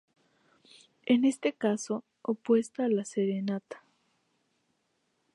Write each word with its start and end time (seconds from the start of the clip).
En 1.05 1.25
este 1.25 1.53
caso, 1.53 2.03
opuesta 2.23 2.85
a 2.85 2.89
la 2.89 3.05
serenata. 3.05 3.83